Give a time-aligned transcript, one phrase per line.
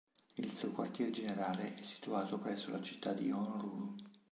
[0.39, 3.95] Il suo quartier generale è situato presso la citta di Honolulu.